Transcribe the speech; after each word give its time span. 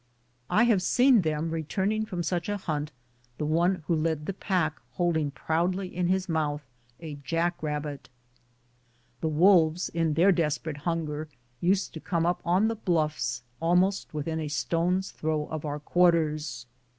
I 0.49 0.63
have 0.63 0.81
seen 0.81 1.21
them 1.21 1.51
returning 1.51 2.05
from 2.07 2.23
such 2.23 2.49
a 2.49 2.57
liunt, 2.57 2.87
the 3.37 3.45
one 3.45 3.83
who 3.85 3.93
led 3.95 4.25
the 4.25 4.33
pack 4.33 4.79
holding 4.93 5.29
proudly 5.29 5.95
in 5.95 6.07
his 6.07 6.27
mouth 6.27 6.63
a 6.99 7.17
jack 7.23 7.61
rabbit. 7.61 8.09
The 9.19 9.29
wolves 9.29 9.89
in 9.89 10.15
their 10.15 10.31
desperate 10.31 10.77
hunger 10.89 11.29
used 11.59 11.93
to 11.93 11.99
come 11.99 12.25
up 12.25 12.41
on 12.43 12.67
the 12.67 12.75
bluffs 12.75 13.43
almost 13.59 14.11
within 14.11 14.39
a 14.39 14.47
stone's 14.47 15.11
throw 15.11 15.45
of 15.49 15.65
our 15.65 15.79
quarters. 15.79 16.65